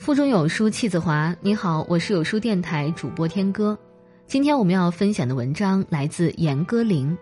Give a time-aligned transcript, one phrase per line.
[0.00, 1.36] 腹中有书气自华。
[1.42, 3.78] 你好，我是有书电台主播天歌。
[4.26, 7.14] 今天我们要分享的文章来自严歌苓。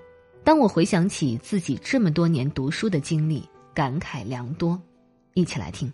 [0.45, 3.43] 当我回想起自己这么多年读书的经历，
[3.75, 4.81] 感慨良多。
[5.35, 5.93] 一起来听。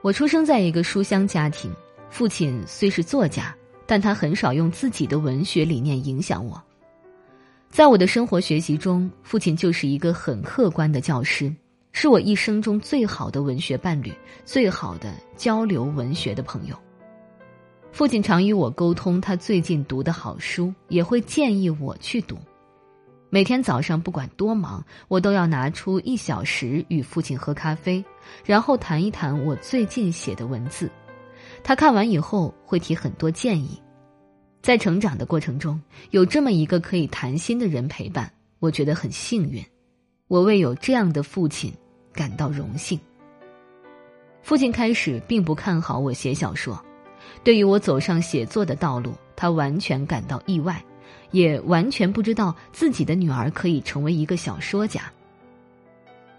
[0.00, 1.68] 我出生在一个书香家庭，
[2.08, 3.52] 父亲虽是作家，
[3.84, 6.62] 但他很少用自己的文学理念影响我。
[7.68, 11.52] 在我的生活学习中，父亲就是一个很客观的教师。
[11.92, 14.12] 是我一生中最好的文学伴侣，
[14.44, 16.76] 最好的交流文学的朋友。
[17.92, 22.38] 父亲常与我沟通他最近读的好书，也会建议我去读。
[23.28, 28.02] 每天早上不管多忙，我都要拿出一小时与父亲喝咖啡，
[28.44, 30.90] 然后谈一谈我最近写的文字。
[31.62, 33.80] 他看完以后会提很多建议。
[34.62, 39.62] 在成长的过程中，有这么一个可以谈心的人陪伴，我觉得很幸运。
[40.28, 41.72] 我为有这样的父亲。
[42.12, 42.98] 感到荣幸。
[44.42, 46.80] 父亲开始并不看好我写小说，
[47.44, 50.82] 对于我走上写作的道路，他完全感到意外，
[51.30, 55.02] 也完全不知道自己的女儿可以成为一个小说家。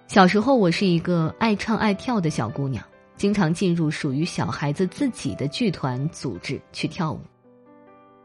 [0.08, 2.84] 小时候，我是一个爱唱爱跳的小姑娘，
[3.16, 7.20] 经常进入属于小孩子自己的剧团组织去跳舞。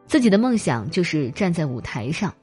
[0.07, 2.35] 自己的梦想就是站在舞台上，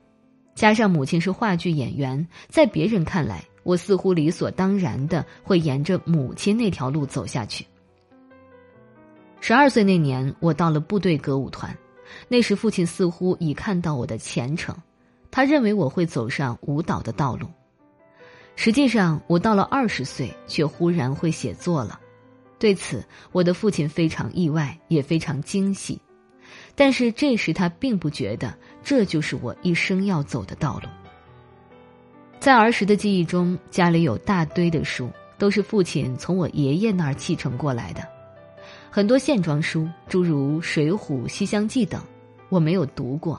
[0.56, 3.44] 加上母亲是话剧演员，在别人看来。
[3.66, 7.66] 我似乎理所当然的会沿着母亲那条路走下去。
[9.42, 11.76] 十二岁那年，我到了部队歌舞团，
[12.28, 14.76] 那时父亲似乎已看到我的前程，
[15.32, 17.48] 他认为我会走上舞蹈的道路。
[18.56, 22.00] 实际上，我到了二十岁，却忽然会写作了，
[22.60, 26.00] 对此，我的父亲非常意外，也非常惊喜，
[26.76, 30.88] 但是这时他并不觉得这就是我一生要走的道路。
[32.46, 38.08] 在儿时的记忆中，家里有大堆的书，都是父亲从我爷爷那儿继承过来的。
[38.92, 42.00] 很多线装书，诸如《水浒》《西厢记》等，
[42.50, 43.36] 我没有读过；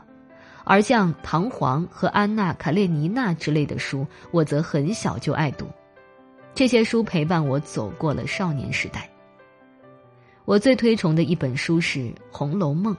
[0.65, 5.69] 而像《唐璜》和《安娜·卡列尼娜》之类的书，我则很小就爱读。
[6.53, 9.09] 这些书陪伴我走过了少年时代。
[10.47, 12.01] 我最推崇的一本书是
[12.33, 12.93] 《红楼梦》，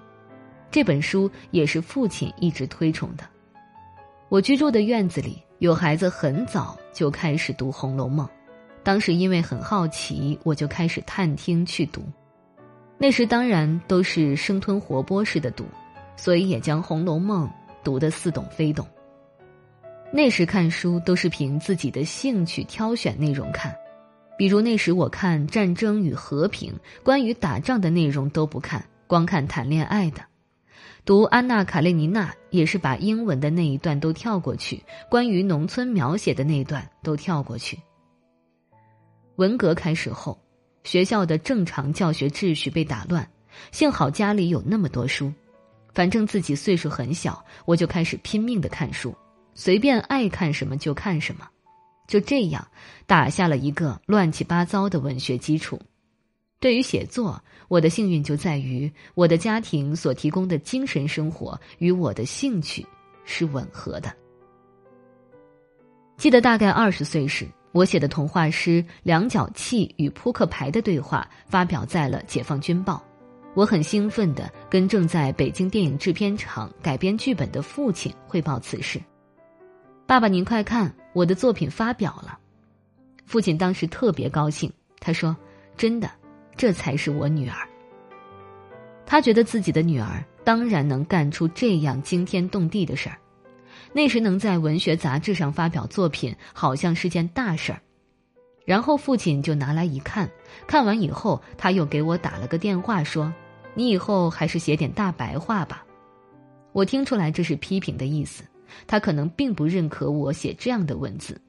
[0.72, 3.26] 这本书也是父亲一直推崇的。
[4.30, 5.44] 我居住的院子里。
[5.60, 8.28] 有孩子很早就开始读《红楼梦》，
[8.84, 12.04] 当时因为很好奇，我就开始探听去读。
[13.00, 15.66] 那时当然都是生吞活剥似的读，
[16.16, 17.48] 所以也将《红楼梦》
[17.84, 18.88] 读得似懂非懂。
[20.12, 23.76] 那时看书都是凭自己的兴趣挑选内容看，
[24.38, 26.72] 比如那时我看战争与和平，
[27.04, 30.22] 关于打仗的内容都不看，光看谈恋爱的。
[31.08, 37.80] 读《安娜·卡列尼娜》也是把英文的那一段都跳过去，关于农村描写的那段都跳过去。
[39.38, 40.38] 文革开始后，
[40.84, 43.26] 学校的正常教学秩序被打乱，
[43.72, 45.32] 幸好家里有那么多书，
[45.94, 49.16] 反正自己岁数很小，我就开始拼命的看书，
[49.54, 51.48] 随便爱看什么就看什么，
[52.10, 52.68] 就这样
[53.06, 55.80] 打下了一个乱七八糟的文学基础。
[56.60, 62.86] 对于写作，我的幸运就在于我的家庭所提供的精神生活与我的兴趣
[63.26, 64.12] 是吻合的。
[66.18, 72.96] 记得大概二十岁时，我写的童话诗《量角器与扑克牌的对话》发表在了《解放军报》，
[73.54, 79.00] 我很兴奋的跟正在北京电影制片厂改编剧本的父亲汇报此事。
[80.08, 82.40] 爸爸，您快看，我的作品发表了！
[83.28, 85.38] 父亲当时特别高兴，他说
[85.78, 86.10] ：“真的。”
[86.58, 87.56] 这才是我女儿。
[89.06, 93.18] 他觉得自己的女儿当然能干出这样惊天动地的事儿，
[93.94, 97.80] 那时能在文学杂志上发表作品，好像是件大事儿。
[98.66, 100.30] 然后父亲就拿来一看，
[100.68, 103.34] 看完以后，他又给我打了个电话，说
[103.74, 105.86] ：“你以后还是写点大白话吧。”
[106.74, 108.44] 我听出来这是批评的意思，
[108.86, 111.40] 他可能并不认可我写这样的文字。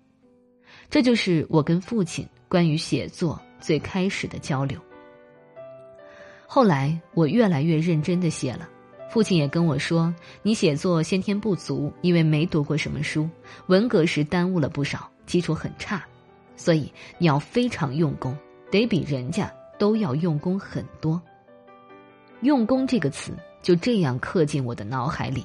[0.89, 4.81] 这就是我跟父亲关于写作最开始的交流。
[6.51, 8.67] 后来我越来越认真的写了，
[9.11, 10.13] 父亲也跟我说
[10.43, 13.29] ：“你写作先天不足，因为没读过什么书，
[13.67, 16.03] 文革时耽误了不少，基础很差，
[16.57, 18.35] 所以你要非常用功，
[18.71, 21.21] 得比人家都要用功很多。”
[22.41, 25.45] 用功这个词就这样刻进我的脑海里，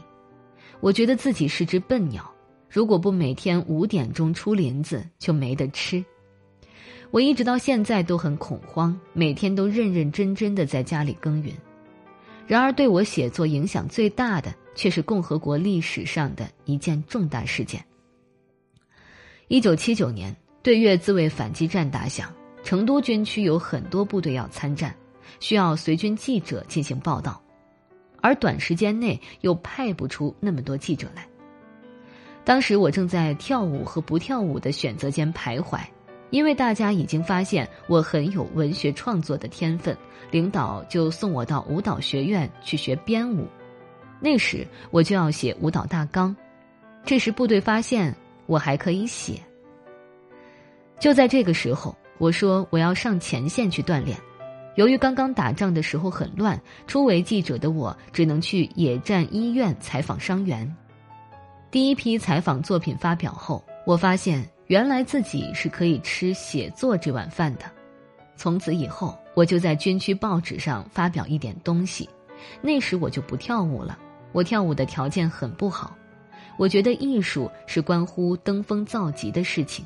[0.80, 2.32] 我觉得自己是只笨鸟，
[2.70, 6.02] 如果不每天五点钟出林子，就没得吃。
[7.14, 11.54] 我一直到现在都很恐慌，每天都认认真真的在家里耕耘。
[12.48, 17.86] 然而，对我写作影响最大的，却是共和国历史上的一件重大事件。
[19.48, 22.34] 一九七九年，对越自卫反击战打响，
[22.64, 24.96] 成都军区有很多部队要参战，
[25.40, 27.40] 需要随军记者进行报道，
[28.22, 31.28] 而短时间内又派不出那么多记者来。
[32.44, 35.80] 当时我正在跳舞和不跳舞的选择间徘徊，
[36.34, 39.96] 因为大家已经发现我很有文学创作的天分，
[40.32, 43.48] 领导就送我到舞蹈学院去学编舞。
[44.20, 46.36] 那时我就要写舞蹈大纲，
[47.06, 48.12] 这时部队发现
[48.48, 49.40] 我还可以写。
[51.00, 54.18] 就在这个时候，我说我要上前线去锻炼。
[54.74, 60.76] 由于刚刚打仗的时候很乱，初为记者的我只能去野战医院采访伤员。
[61.70, 67.66] 第一批采访作品发表后，我发现原来自己是可以吃写作这碗饭的。
[68.36, 72.10] 从此以后，我就在军区报纸上发表一点东西。
[72.62, 73.98] 那时我就不跳舞了，
[74.32, 75.96] 我跳舞的条件很不好。
[76.58, 79.86] 我觉得艺术是关乎登峰造极的事情。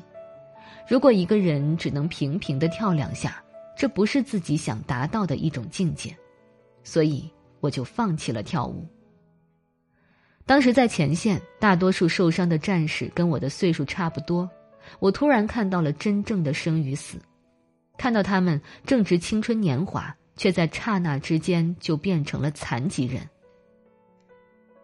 [0.88, 3.42] 如果一个人只能平平的跳两下，
[3.76, 6.16] 这不是自己想达到的一种境界，
[6.82, 7.30] 所以
[7.60, 8.86] 我就放弃了跳舞。
[10.46, 14.48] 当时在前线，大多数受伤的战士跟我的岁数差不多。
[14.98, 17.18] 我突然看到了真正的生与死，
[17.96, 23.28] 看到他们正值青春年华，却在刹那之间就变成了残疾人。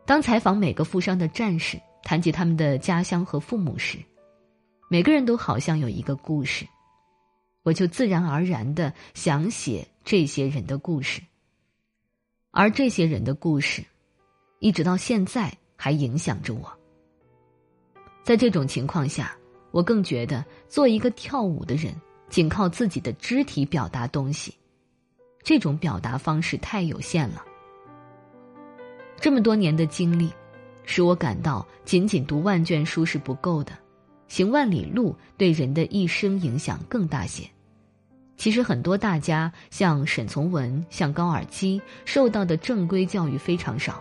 [0.04, 3.98] 当采访每个负伤的战士，谈及他们的家乡和父母时，
[4.88, 6.66] 每个人都好像有一个故事，
[7.62, 11.22] 我就自然而然的想写这些人的故事，
[12.50, 13.84] 而这些人的故事。
[14.60, 16.72] 一直到现在还影响着我。
[18.22, 19.36] 在这种情况下，
[19.74, 21.92] 我更觉得做一个跳舞的人，
[22.28, 24.54] 仅靠自己的肢体表达东西，
[25.42, 27.44] 这种表达方式太有限了。
[29.16, 30.30] 这么多年的经历，
[30.84, 33.72] 使我感到仅仅读万卷书是不够的，
[34.28, 37.44] 行万里路对人的一生影响更大些。
[38.36, 44.00] 其实很多大家，像沈从文、像高尔基，受到的正规教育非常少。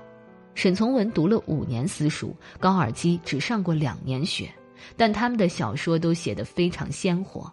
[0.54, 4.48] 沈从文读了五年私塾，高尔基只上过两年学，
[4.96, 7.52] 但他们的小说都写得非常鲜活，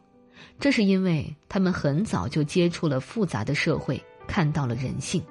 [0.58, 5.22] 这是因为他们很早就接触了复杂的社会，看到了人性。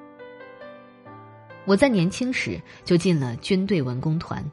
[1.66, 4.44] 我在年轻时就进了军队文工团，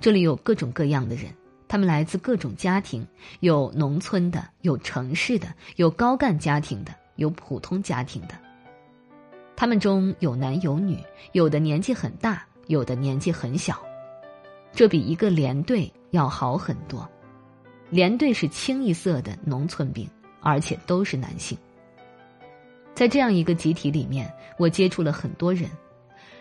[0.00, 1.26] 这里有各种各样的人，
[1.68, 3.06] 他们来自各种家庭，
[3.40, 8.34] 有农村的，有城市的，有高干家庭的，有普通家庭的，
[9.56, 10.98] 他们中有男有女，
[11.32, 12.44] 有的年纪很大。
[12.68, 13.80] 有的年纪很小，
[14.72, 17.08] 这比一个连队要好很多。
[17.88, 20.08] 连队是清一色的农村兵，
[20.40, 21.56] 而且都是男性。
[22.94, 25.70] 在这样一个集体里面，我接触了很多人，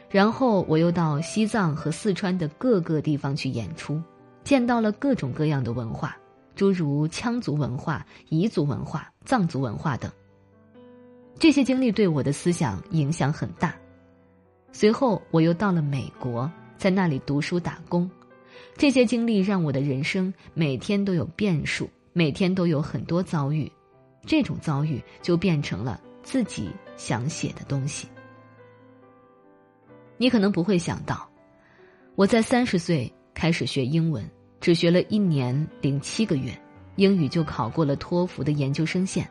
[0.09, 4.01] 然后我又到西藏和四川的各个地方去演出，
[4.43, 6.17] 见到了各种各样的文化，
[6.55, 10.11] 诸如羌族文化、彝族文化、藏族文化等。
[11.37, 13.75] 这些经历对我的思想影响很大。
[14.71, 18.09] 随后，我又到了美国，在那里读书打工。
[18.75, 23.71] 这些经历让我的人生每天都有变数，每天都有很多遭遇。
[24.25, 28.07] 这种遭遇就变成了自己想写的东西。
[30.17, 31.29] 你可能不会想到，
[32.15, 34.27] 我在三十岁开始学英文，
[34.59, 36.57] 只学了一年零七个月，
[36.95, 39.29] 英语就考过了托福的研究生线。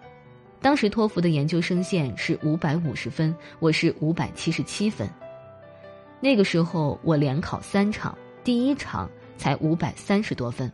[0.60, 5.08] 当时托福的研究生线是五百五十分，我是五百七十七分。
[6.20, 10.70] 那个时候我连考三场，第一场才五百三十多分，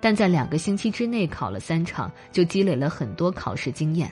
[0.00, 4.10] 但在两个星期之内考了三场，就积累了很多考试经验。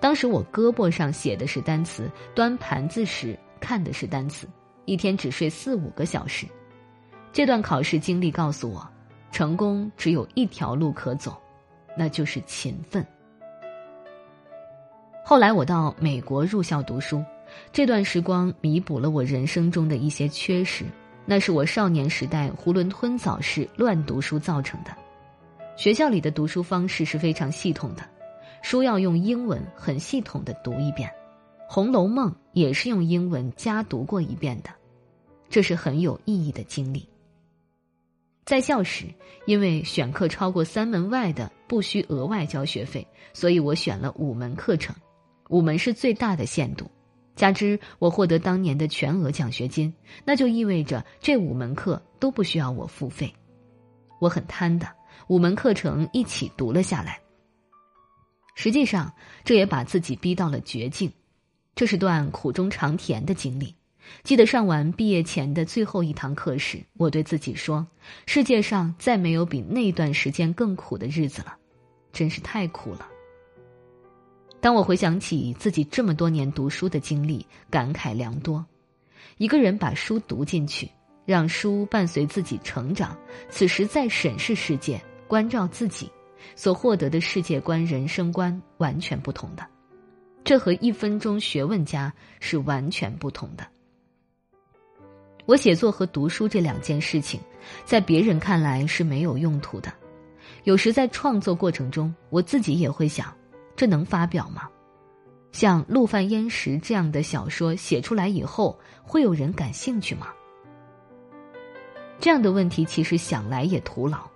[0.00, 4.48] 当时我胳膊上写的是单词，端盘子时看的是单词，
[4.86, 6.46] 一天只睡四五个小时。
[7.30, 8.88] 这段考试经历告诉我，
[9.30, 11.36] 成功只有一条路可走，
[11.94, 13.06] 那就是勤奋。
[15.22, 17.22] 后来我到美国入校读书。
[17.72, 20.84] 这段时光弥补了我人生中的一些缺失，
[21.30, 24.90] 那是我少年时代囫囵吞枣式乱读书造成的。
[25.76, 28.02] 学校里的读书方式是非常系统的，
[28.62, 31.06] 书要用英文很系统的读一遍，
[31.68, 34.70] 《红楼梦》也是用英文加读过一遍的，
[35.50, 37.06] 这是很有意义的经历。
[38.46, 39.04] 在校时，
[39.44, 44.96] 因为选课超过三门外的不需额外交学费，所以我选了五门课程，
[45.50, 46.90] 五门是最大的限度。
[47.38, 53.32] 加之我获得当年的全额奖学金，那就意味着这五门课都不需要我付费。
[54.20, 54.88] 我很贪的，
[55.28, 57.20] 五门课程一起读了下来。
[58.56, 59.14] 实际上，
[59.44, 61.12] 这也把自己逼到了绝境。
[61.76, 63.72] 这是段苦中尝甜的经历。
[64.24, 67.86] 记得上完毕业前的最后一堂课时，我对自己说
[68.26, 71.56] ：“世界上再没有比那段时间更苦的日子了，
[72.12, 73.06] 真是太苦了。”
[74.60, 78.64] 当我回想起自己这么多年读书的经历，感慨良多。
[79.36, 80.90] 一个人把书读进去，
[81.24, 83.16] 让书伴随自己成长，
[83.48, 86.10] 此时再审视世界、关照自己，
[86.56, 89.64] 所获得的世界观、人生观完全不同的。
[90.42, 93.64] 这和一分钟学问家是完全不同的。
[95.46, 97.40] 我写作和读书这两件事情，
[97.84, 99.92] 在别人看来是没有用途的。
[100.64, 103.32] 有时在创作过程中，我自己也会想。
[103.78, 104.68] 这能发表吗？
[105.52, 110.26] 像《陆犯焉识》这样的小说写出来以后，会有人感兴趣吗？
[112.18, 114.28] 这样的问题其实想来也徒劳。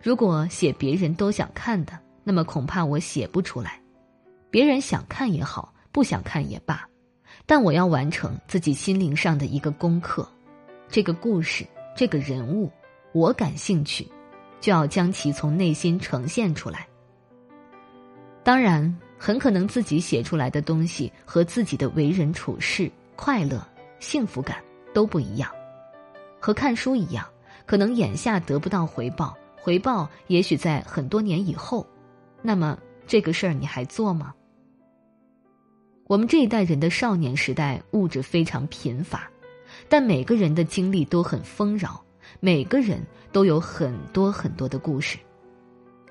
[0.00, 3.82] 如果写别人都想看的，那么恐怕我写不出来。
[4.50, 6.88] 别人想看也好，不想看也罢，
[7.44, 10.24] 但我要完成自己心灵上的一个功课。
[10.88, 11.66] 这个故事，
[11.96, 12.70] 这个人物，
[13.12, 14.08] 我感兴趣，
[14.60, 16.86] 就要将其从内心呈现出来。
[18.46, 23.60] 当然，很可能自己写出来的东西和自己的为人处事、快乐、
[23.98, 24.62] 幸福感
[24.94, 25.50] 都不一样。
[26.38, 27.26] 和看书一样，
[27.66, 31.84] 可能眼下得不到回报，回报也许在很多年以后。
[32.40, 34.32] 那么，这个事儿你还做吗？
[36.06, 39.28] 我们这一代人的少年时代物质非常贫乏，
[39.88, 42.00] 但每个人的经历都很丰饶，
[42.38, 45.18] 每个人都有很多很多的故事。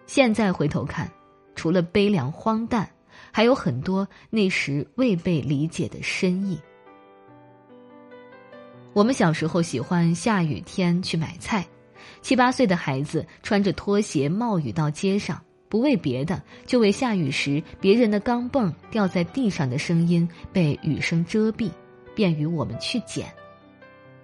[0.05, 1.09] 现在回头看。
[1.55, 2.87] 除了悲凉荒诞，
[3.31, 6.59] 还有很多那时未被理解的深意。
[8.93, 11.65] 我们小时候喜欢下雨天去买菜，
[12.21, 21.69] 七八岁的孩子穿着拖鞋冒雨到街上，不为别的，就为下雨时别人的钢镚掉在地上的声音被雨声遮蔽，
[22.15, 23.27] 便于我们去捡。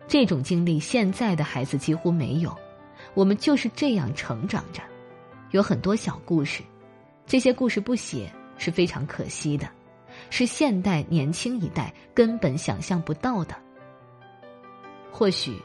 [0.08, 2.58] 这种经历现在的孩子几乎没有，
[3.14, 4.82] 我们就是这样成长着，
[5.52, 6.64] 有很多小故事。
[7.32, 9.66] 这些故事不写是非常可惜的，
[10.30, 13.56] 是现代年轻一代根本想象不到的。
[15.10, 15.56] 或许，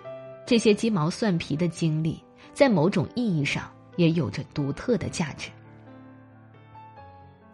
[0.46, 5.50] 这些鸡毛蒜皮的经历，在某种意义上也有着独特的价值。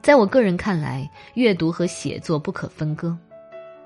[0.02, 3.16] 在我个人看来，阅读和写作不可分割。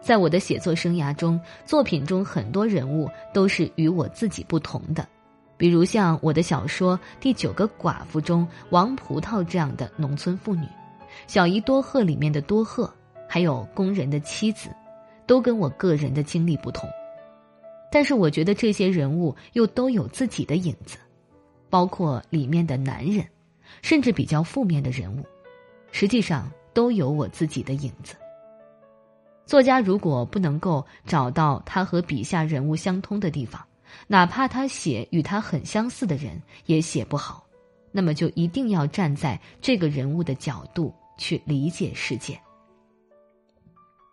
[0.00, 5.06] 在我的写作生涯中，作品中很多人物都是与我自己不同的。
[5.56, 10.64] 比如像我的小说《第九个寡妇》中王葡萄这样的农村妇女，
[11.26, 12.92] 《小姨多鹤》里面的多鹤，
[13.26, 14.68] 还有工人的妻子，
[15.26, 16.88] 都跟我个人的经历不同。
[17.90, 20.98] 但是我觉得这些人物又都有自己的影子，
[21.70, 23.24] 包括里面的男人，
[23.80, 25.24] 甚至比较负面的人物，
[25.90, 28.14] 实际上都有我自己的影子。
[29.46, 33.64] 作家如果不能够找到他和笔下人物相通的地方，
[34.06, 37.46] 哪怕他写与他很相似的人也写不好，
[37.92, 42.40] 那么就一定要站在这个人物的角度去理解世界。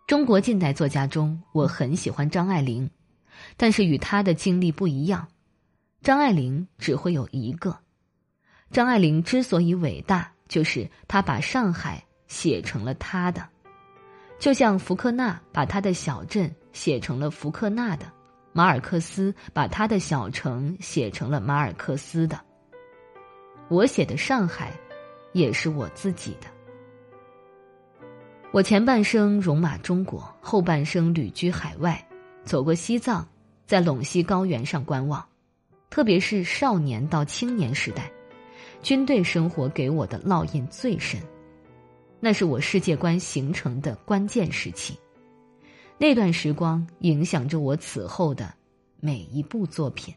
[0.07, 2.89] 中国近代作家中，我很喜欢张爱玲，
[3.55, 5.27] 但是与她的经历不一样，
[6.01, 7.77] 张爱玲只会有一个。
[8.69, 13.47] 张爱玲之所以伟大，就是她把上海写成了她的，
[14.39, 18.11] 就像福克纳把他的小镇写成了福克纳的。
[18.53, 22.39] 马尔克斯把他的小城写成了马尔克斯的。
[23.67, 24.71] 我写的上海，
[25.31, 26.47] 也是我自己的。
[28.51, 32.07] 我前半生戎马中国，后半生旅居海外，
[32.43, 33.27] 走过西藏，
[33.65, 35.25] 在陇西高原上观望。
[35.89, 38.11] 特别是少年到青年时代，
[38.83, 41.19] 军队生活给我的烙印最深，
[42.19, 44.95] 那是我世界观形成的关键时期。
[46.03, 48.53] 那段时光影响着我此后的
[48.99, 50.13] 每一部作品。